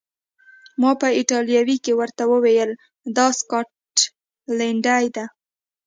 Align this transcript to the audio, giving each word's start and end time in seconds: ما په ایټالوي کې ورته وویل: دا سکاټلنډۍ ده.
ما 0.81 0.91
په 1.01 1.07
ایټالوي 1.17 1.77
کې 1.83 1.91
ورته 1.99 2.23
وویل: 2.33 2.71
دا 3.15 3.27
سکاټلنډۍ 3.39 5.05
ده. 5.15 5.25